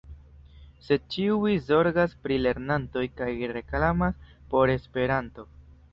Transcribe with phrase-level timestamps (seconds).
[0.85, 5.51] Sed ĉiuj zorgas pri lernantoj kaj reklamas por Esperanto.